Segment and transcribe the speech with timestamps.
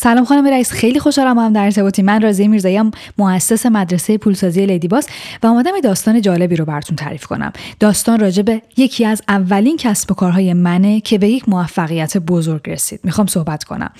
[0.00, 2.82] سلام خانم رئیس خیلی خوشحالم هم در ارتباطی من رازی میرزایی
[3.18, 5.06] مؤسس مدرسه پولسازی لیدی باس
[5.42, 7.52] و اومدم یه داستان جالبی رو براتون تعریف کنم.
[7.80, 12.70] داستان راجع به یکی از اولین کسب و کارهای منه که به یک موفقیت بزرگ
[12.70, 13.00] رسید.
[13.04, 13.90] می‌خوام صحبت کنم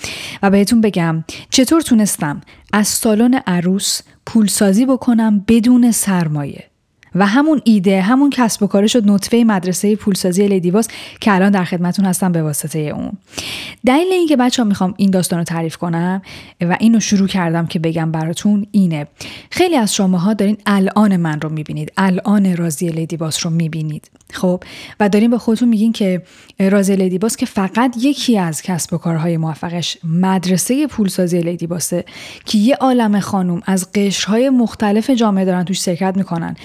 [0.43, 2.41] و بهتون بگم چطور تونستم
[2.73, 6.69] از سالن عروس پولسازی بکنم بدون سرمایه.
[7.15, 10.87] و همون ایده همون کسب و کار شد نطفه مدرسه پولسازی لیدیواس
[11.21, 13.11] که الان در خدمتون هستم به واسطه اون.
[13.85, 16.21] دلیل اینکه بچه می‌خوام این داستان رو تعریف کنم
[16.61, 19.07] و اینو شروع کردم که بگم براتون اینه.
[19.51, 24.09] خیلی از شماها دارین الان من رو می‌بینید الان رازی لیدیواس رو می‌بینید.
[24.33, 24.63] خب؟
[24.99, 26.21] و دارین به خودتون میگین که
[26.59, 32.05] رازی لیدیباس که فقط یکی از کسب و کارهای موفقش مدرسه پولسازی لیدیباسه
[32.45, 36.55] که یه عالم خانم از قشرهای مختلف جامعه دارن توش شرکت می‌کنن.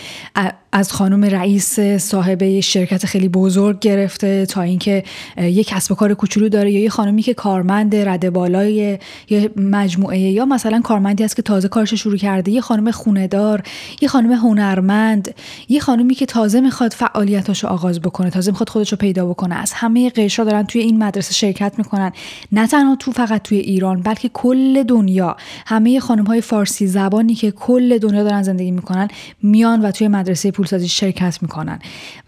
[0.76, 5.04] از خانم رئیس صاحب شرکت خیلی بزرگ گرفته تا اینکه
[5.38, 8.98] یک کسب و کار کوچولو داره یا یه خانمی که کارمند رده بالای
[9.30, 13.62] یه مجموعه یا مثلا کارمندی است که تازه کارش شروع کرده یه خانم خوندار
[14.00, 15.34] یه خانم هنرمند
[15.68, 19.54] یه خانمی که تازه می‌خواد فعالیتاشو آغاز بکنه تازه می‌خواد خودش رو پیدا بکنه.
[19.54, 22.12] از همه قشرها دارن توی این مدرسه شرکت می‌کنن.
[22.52, 25.36] نه تنها تو فقط توی ایران بلکه کل دنیا.
[25.66, 29.08] همه خانم های فارسی زبانی که کل دنیا دارن زندگی می‌کنن
[29.42, 31.78] میان و توی مدرسه پولسازی شرکت می‌کنن.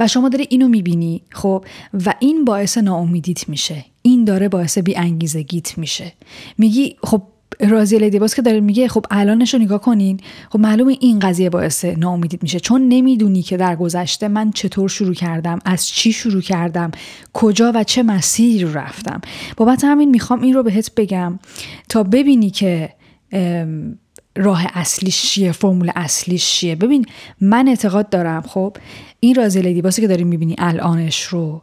[0.01, 1.65] و شما داری اینو می‌بینی خب؟
[2.07, 3.85] و این باعث ناامیدیت میشه.
[4.03, 6.13] این داره باعث بی انگیزگیت میشه.
[6.59, 7.23] میگی خب
[7.61, 10.21] رازی لیدیباس که داره میگه خب الانش رو نگاه کنین.
[10.51, 12.61] خب معلومه این قضیه باعث ناامیدیت میشه.
[12.61, 16.91] چون نمی‌دونی که در گذشته من چطور شروع کردم از چی شروع کردم
[17.33, 19.21] کجا و چه مسیری رو رفتم.
[19.57, 21.39] بابت همین می‌خوام این رو بهت بگم.
[21.89, 22.91] تا ببینی که
[24.37, 27.07] راه اصلیش چیه فرمول اصلیش چیه؟ ببین
[27.41, 28.77] من اعتقاد دارم خب
[29.21, 31.63] این رازی لیدیباسی که داری می‌بینی الانش رو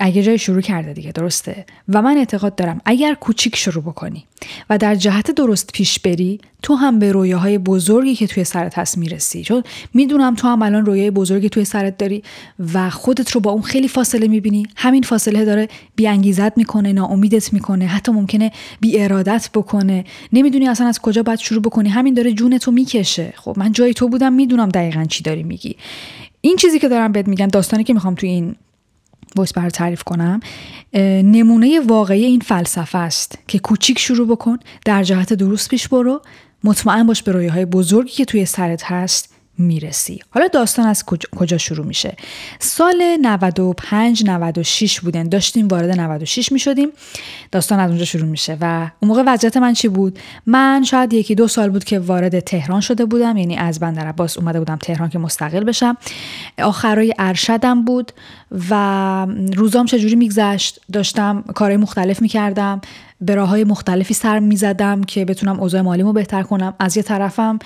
[0.00, 4.24] اگه جای شروع کرده دیگه درسته؟ و من اعتقاد دارم اگر کوچیک شروع بکنی
[4.70, 8.98] و در جهت درست پیش بری تو هم به رویاهای بزرگی که توی سرت هست
[8.98, 9.42] می‌رسی.
[9.42, 9.62] چون
[9.94, 12.22] می‌دونم تو هم الان رویای بزرگی توی سرت داری
[12.74, 14.66] و خودت رو با اون خیلی فاصله می‌بینی.
[14.76, 20.04] همین فاصله داره بیانگیزت می‌کنه ناامیدت می‌کنه حتی ممکنه بی ارادت بکنه.
[20.32, 21.88] نمی‌دونی اصلا از کجا باید شروع بکنی.
[21.88, 23.32] همین داره جونتو می‌کشه.
[23.36, 25.76] خب من جای تو بودم می‌دونم دقیقا چی داری میگی.
[26.40, 28.54] این چیزی که دارم بهت میگم داستانی که می‌خوام توی این
[29.38, 30.40] ویس بر تعریف کنم
[31.22, 36.22] نمونه واقعی این فلسفه است که کوچیک شروع بکن در جهت درست پیش برو
[36.64, 39.29] مطمئن باش به رویاهای بزرگی که توی سرت هست
[39.60, 40.20] می‌رسی.
[40.30, 41.04] حالا داستان از
[41.36, 42.16] کجا شروع میشه؟
[42.58, 45.28] سال 95 96 بودن.
[45.28, 46.88] داشتیم وارد 96 می‌شدیم.
[47.52, 51.34] داستان از اونجا شروع میشه و اون موقع وضعیت من چی بود؟ من شاید یکی
[51.34, 55.08] دو سال بود که وارد تهران شده بودم یعنی از بندر عباس اومده بودم تهران
[55.08, 55.96] که مستقل بشم.
[56.58, 58.12] آخرای ارشدم بود
[58.70, 62.80] و روزام چجوری میگذشت؟ داشتم کارهای مختلف می‌کردم.
[63.20, 66.74] به راه های مختلفی سر می‌زدم که بتونم اوضاع مالیمو بهتر کنم.
[66.78, 67.58] از یه طرفم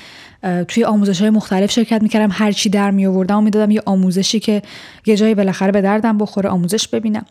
[0.68, 2.28] توی آموزش های مختلف شرکت می‌کردم.
[2.32, 4.62] هر چی در می آوردم و می‌دادم یه آموزشی که
[5.06, 7.26] یه جایی بالاخره به دردم بخوره آموزش ببینم.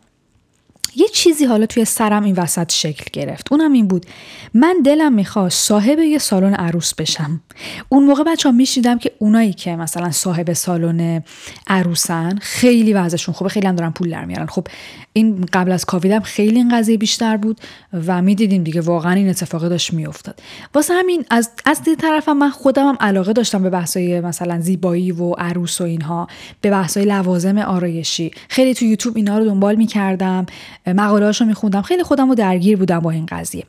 [0.95, 3.51] یه چیزی حالا توی سرم این وسط شکل گرفت.
[3.51, 4.05] اونم این بود.
[4.53, 7.41] من دلم می‌خواست صاحب یه سالن عروس بشم.
[7.89, 11.23] اون موقع بچه ها میشیدم که اونایی که مثلا صاحب سالن
[11.67, 14.45] عروسن خیلی وضعشون خوبه خیلی هم دارن پول در میارن.
[14.45, 14.67] خب
[15.13, 17.61] این قبل از کووید خیلی این قضیه بیشتر بود
[18.07, 20.39] و می‌دیدیم دیگه واقعا این اتفاقی داشت میافتاد.
[20.73, 25.11] واسه همین از از دید طرفم من خودم هم علاقه داشتم به بحثای مثلا زیبایی
[25.11, 26.27] و عروس و اینها
[26.61, 28.31] به بحثای لوازم آرایشی.
[28.49, 30.45] خیلی تو یوتیوب اینا رو دنبال می‌کردم.
[30.87, 31.81] مقاله هاشو میخوندم.
[31.81, 33.63] خیلی خودم رو درگیر بودم با این قضیه.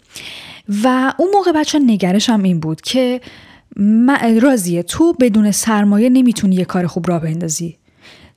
[0.85, 3.21] و اون موقع بچه نگرشم این بود که
[4.43, 7.77] راضیه تو بدون سرمایه نمی‌تونی یه کار خوب را بندازی.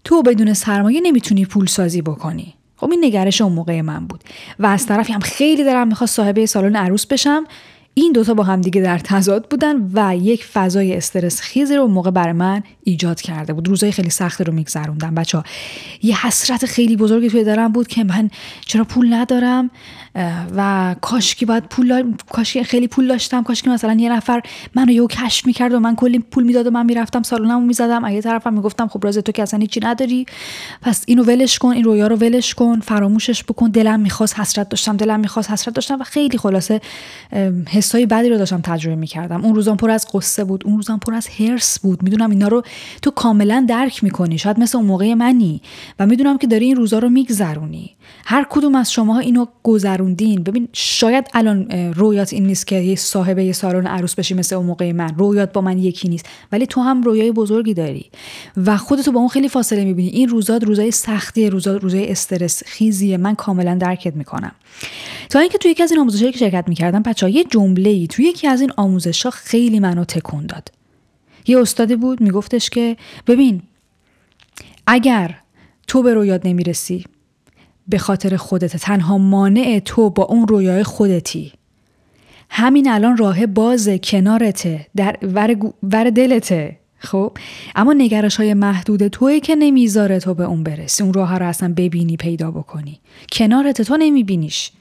[0.04, 2.54] تو بدون سرمایه نمی‌تونی پول سازی بکنی.
[2.76, 4.24] خب این نگرش اون موقع من بود.
[4.60, 7.44] و از طرفی هم خیلی دارم می‌خواست صاحب سالن عروس بشم.
[8.00, 12.12] این دوتا با هم دیگه در تضاد بودن و یک فضای استرس خیزی رو موقع
[12.12, 13.68] بر من ایجاد کرده بود.
[13.68, 15.16] روزای خیلی سختی رو میگذروندم.
[15.16, 15.44] بچه ها
[16.04, 18.30] یه حسرت خیلی بزرگی توی دارم بود که من
[18.66, 19.70] چرا پول ندارم؟
[20.56, 23.44] و کاشکی باید پول کاشکی خیلی پول داشتم.
[23.44, 24.42] کاشکی مثلا یه نفر
[24.76, 28.06] منو یهو کشف می‌کرد و من کلی پول می‌داد و من می‌رفتم سالونمو می‌زدم.
[28.06, 30.26] اگه طرفم می‌گفتم خب راز تو که اصلا هیچی نداری.
[30.82, 33.70] پس اینو ولش کن این رویا رو ولش کن فراموشش بکن.
[33.70, 36.82] دلم می‌خواست حسرت داشتم دلم می‌خواست حسرت داشتم و خیلی خلاصه
[37.70, 39.46] حسای بدی رو داشتم تجربه می‌کردم.
[39.46, 42.04] اون روزام پر از قصه بود اون روزام پر از هرس بود.
[42.04, 42.64] می‌دونم اینا رو
[43.02, 44.38] تو کاملا درک می‌کنی.
[44.38, 45.62] شاید مثل اون موقع منی.
[46.00, 47.96] و می‌دونم که داری این روزا رو میگذرونی.
[48.26, 52.96] هر کدوم از شما اینو گذرون گذروندین ببین شاید الان رویات این نیست که یه
[52.96, 55.16] صاحب یه سالن عروس بشی مثل اون موقع من.
[55.18, 56.26] رویات با من یکی نیست.
[56.52, 58.12] ولی تو هم رویای بزرگی داری.
[58.58, 60.10] و خودتو با اون خیلی فاصله می‌بینی.
[60.10, 63.18] این روزات روزای سختی روزات روزای استرس خیزیه.
[63.18, 64.52] من کاملا درکت می‌کنم.
[65.30, 68.26] تا اینکه توی یکی از این آموزشایی که شرکت می‌کردم بچه‌ها یه جمله ای توی
[68.26, 70.72] یکی از این آموزش‌ها خیلی منو تکون داد.
[71.48, 73.62] یه استادی بود میگفتش که ببین
[74.88, 75.36] اگر
[75.88, 77.06] تو به رویات نمی‌رسی
[77.88, 78.78] به خاطر خودت.
[78.78, 81.54] تنها مانع تو با اون رویای خودتی.
[82.50, 86.80] همین الان راه باز کنارته در ور, ور دلته.
[87.00, 87.38] خب؟
[87.76, 91.04] اما نگرش های محدود توی که نمی‌ذاره تو به اون برسی.
[91.04, 93.00] اون راه رو اصلا ببینی پیدا بکنی.
[93.32, 94.72] کنارته تو نمیبینیش.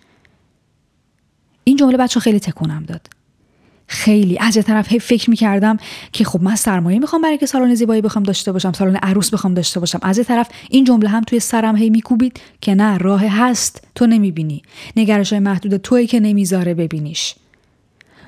[1.64, 3.16] این جمله بچه خیلی تکونم داد.
[3.88, 5.77] خیلی از یه طرف هی فکر می‌کردم
[6.12, 9.55] که خب من سرمایه می‌خوام برای که سالن زیبایی بخوام داشته باشم سالن عروس بخوام
[9.55, 9.99] داشته باشم.
[10.03, 14.06] از یه طرف این جمله هم توی سرم هی میکوبید که نه راه هست تو
[14.06, 14.62] نمی‌بینی.
[14.97, 17.35] نگرش های محدود توی که نمی‌ذاره ببینیش.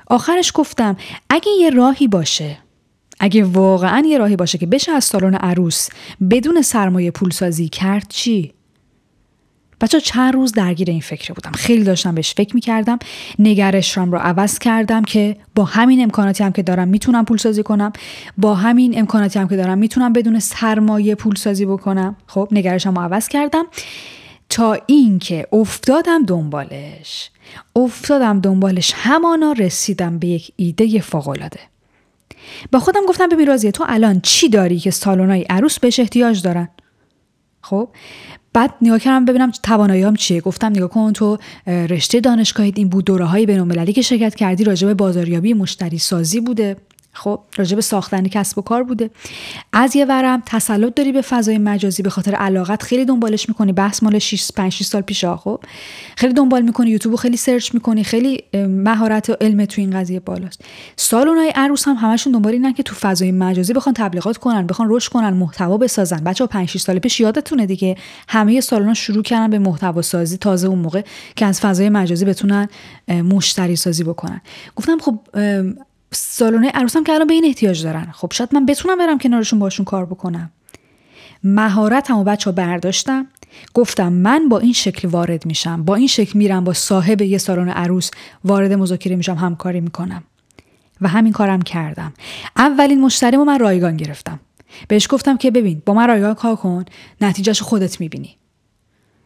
[0.07, 0.97] آخرش گفتم
[1.29, 2.57] اگه یه راهی باشه
[3.19, 5.89] اگه واقعا یه راهی باشه که بشه از سالن عروس
[6.29, 8.53] بدون سرمایه پولسازی کرد چی؟
[9.81, 11.51] بچه چند روز درگیر این فکر بودم.
[11.51, 12.99] خیلی داشتم بهش فکر می‌کردم.
[13.39, 17.93] نگرشم رو عوض کردم که با همین امکاناتی هم که دارم می‌تونم پول سازی کنم.
[18.37, 22.15] با همین امکاناتی هم که دارم می‌تونم بدون سرمایه پول سازی بکنم.
[22.27, 23.65] خب نگرشم رو عوض کردم.
[24.49, 27.29] تا اینکه افتادم دنبالش.
[27.75, 28.93] افتادم دنبالش.
[28.95, 31.59] همانا رسیدم به یک ایده فوقالعاده.
[32.71, 36.69] با خودم گفتم ببین رازیه تو الان چی داری که سالونای عروس بهش احتیاج دارن؟
[37.61, 37.89] خب؟
[38.53, 40.41] بعد نگاه کردم ببینم تواناییام چیه.
[40.41, 44.87] گفتم نگاه کن تو رشته دانشگاهی این بود دوره های بین که شرکت کردی راجع
[44.87, 46.75] به بازاریابی مشتری سازی بوده.
[47.13, 49.09] خب راجع ساختن کسب و کار بوده.
[49.73, 52.83] از یه ورم تسلط داری به فضای مجازی به خاطر علاقت.
[52.83, 53.73] خیلی دنبالش می‌کنی.
[53.73, 55.59] بحث مال 6 5 6 سال پیش خب.
[56.15, 56.89] خیلی دنبال می‌کنی.
[56.89, 58.03] یوتیوب خیلی سرچ می‌کنی.
[58.03, 60.61] خیلی مهارت و علم تو این قضیه بالاست.
[60.95, 65.11] سالونای عروس هم همشون دنبال اینن که تو فضای مجازی بخوان تبلیغات کنن بخوان رشد
[65.11, 66.23] کنن محتوا بسازن.
[66.23, 67.95] بچه‌ها 5 6 سال پیش یادتونه دیگه
[68.27, 70.37] همه سالونا شروع کردن به محتوا سازی.
[70.37, 71.01] تازه اون موقع
[71.35, 72.67] که از فضای مجازی بتونن
[73.07, 74.41] مشتری سازی بکنن.
[74.75, 75.19] گفتم خب
[76.11, 78.11] سالونه عروسم که الان به این احتیاج دارن.
[78.11, 80.51] خب شاید من بتونم برم کنارشون باشون کار بکنم.
[81.43, 83.27] مهارتم و بچه برداشتم.
[83.73, 85.83] گفتم من با این شکل وارد میشم.
[85.83, 88.11] با این شکل میرم با صاحب یه سالن عروس
[88.43, 90.23] وارد مذاکره میشم همکاری می‌کنم.
[91.01, 92.13] و همین کارم کردم.
[92.57, 94.39] اولین مشتریمو من رایگان گرفتم.
[94.87, 96.85] بهش گفتم که ببین با من رایگان کار کن.
[97.21, 98.35] نتیجهش خودت می‌بینی.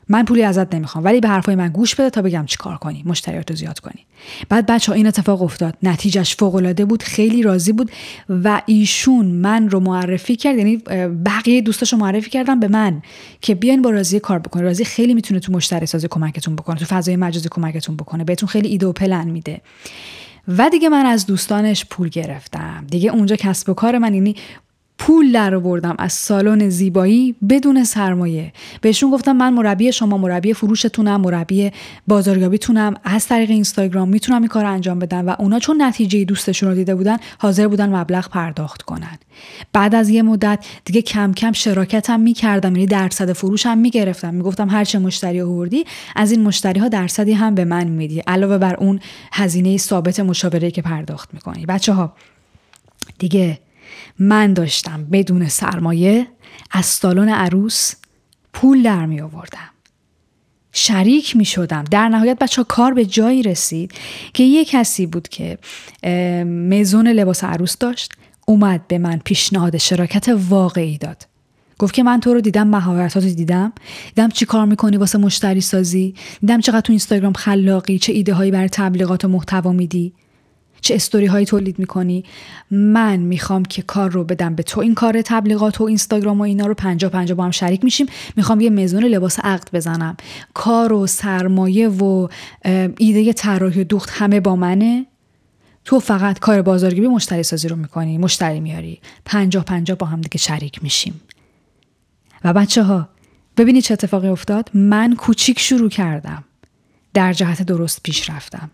[0.09, 3.03] من پولی ازت نمی‌خوام ولی به حرفای من گوش بده تا بگم چی کار کنی
[3.05, 4.05] مشتریات رو زیاد کنی.
[4.49, 5.77] بعد بچه ها این اتفاق افتاد.
[5.83, 7.91] نتیجهش فوق العاده بود خیلی راضی بود
[8.29, 10.77] و ایشون من رو معرفی کرد یعنی
[11.25, 13.01] بقیه دوستاش رو معرفی کردم به من
[13.41, 16.85] که بیاین با راضی کار بکنه راضی خیلی می‌تونه تو مشتری سازی کمکتون بکنه تو
[16.85, 19.61] فضای مجازی کمکتون بکنه بهتون خیلی ایده و پلن میده.
[20.47, 22.87] و دیگه من از دوستانش پول گرفتم.
[22.91, 24.35] دیگه اونجا کسب و کار من یعنی
[25.05, 28.53] پول در آوردم از سالن زیبایی بدون سرمایه.
[28.81, 31.71] بهشون گفتم من مربی شما مربی فروشتونم مربی
[32.07, 32.93] بازاریابیتونم.
[33.03, 36.95] از طریق اینستاگرام می‌تونم این کار انجام بدم و اونا چون نتیجه دوستشون رو دیده
[36.95, 39.17] بودن حاضر بودن مبلغ پرداخت کنن.
[39.73, 44.33] بعد از یه مدت دیگه کم کم شراکتم می‌کردم یعنی درصد فروشم می‌گرفتم.
[44.33, 45.85] می‌گفتم هر چه مشتری آوردی
[46.15, 48.19] از این مشتری ها درصدی هم به من میدی.
[48.19, 48.99] علاوه بر اون
[49.31, 51.65] هزینه ثابت مشاوره که پرداخت می‌کنی.
[51.65, 52.13] بچه ها
[53.19, 53.59] دیگه
[54.19, 56.27] من داشتم بدون سرمایه
[56.71, 57.93] از سالن عروس
[58.53, 59.69] پول در می آوردم.
[60.71, 61.83] شریک می شدم.
[61.83, 63.91] در نهایت بچه کار به جایی رسید
[64.33, 65.57] که یه کسی بود که
[66.43, 68.13] میزون لباس عروس داشت
[68.47, 71.27] اومد به من پیشنهاد شراکت واقعی داد.
[71.79, 73.73] گفت که من تو رو دیدم مهارتاتو دیدم
[74.15, 78.51] دیدم چی کار می‌کنی واسه مشتری سازی دیدم چقدر تو اینستاگرام خلاقی چه ایده هایی
[78.51, 80.13] برای تبلیغات و محتوا میدی
[80.83, 82.23] چه استوری هایی تولید می‌کنی.
[82.71, 86.65] من می‌خوام که کار رو بدم به تو این کار تبلیغات و اینستاگرام و اینا
[86.65, 88.07] رو پنجا پنجا با هم شریک میشیم.
[88.35, 90.17] می‌خوام یه مزون لباس عقد بزنم.
[90.53, 92.27] کار و سرمایه و
[92.97, 95.05] ایده طراحی و دوخت همه با منه.
[95.85, 99.01] تو فقط کار بازارگیری مشتری سازی رو می‌کنی مشتری میاری.
[99.25, 101.21] پنجا پنجا با هم دیگه شریک میشیم.
[102.43, 103.09] و بچه ها
[103.57, 104.69] ببینید چه اتفاقی افتاد.
[104.73, 106.43] من کوچیک شروع کردم.
[107.13, 108.71] در جهت درست پیش رفتم.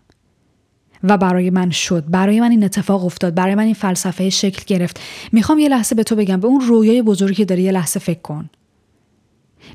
[1.02, 2.04] و برای من شد.
[2.10, 3.34] برای من این اتفاق افتاد.
[3.34, 5.00] برای من این فلسفه شکل گرفت.
[5.32, 8.20] می‌خوام یه لحظه به تو بگم به اون رویای بزرگی که داری یه لحظه فکر
[8.20, 8.50] کن.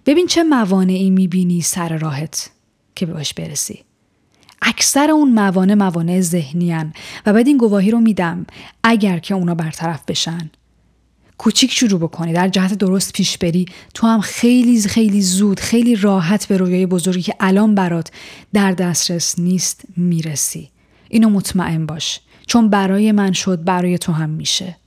[0.05, 2.51] ببین چه موانعی می‌بینی سر راهت
[2.95, 3.79] که بهش برسی.
[4.61, 6.93] اکثر اون موانع موانع ذهنیان
[7.25, 8.45] و بعد این گواهی رو میدم
[8.83, 10.51] اگر که اونا برطرف بشن.
[11.37, 13.65] کوچیک شروع بکنی در جهت درست پیش بری.
[13.93, 18.11] تو هم خیلی خیلی زود خیلی راحت به رویای بزرگی که الان برات
[18.53, 20.69] در دسترس نیست می‌رسی.
[21.09, 24.77] اینو مطمئن باش چون برای من شد برای تو هم میشه.